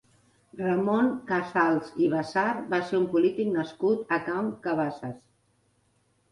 Ramon 0.61 1.09
Casals 1.31 1.91
i 2.07 2.09
Basart 2.15 2.65
va 2.73 2.81
ser 2.89 2.99
un 3.03 3.07
polític 3.13 3.55
nascut 3.61 4.19
a 4.19 4.23
Can 4.31 4.53
Cabasses. 4.67 5.23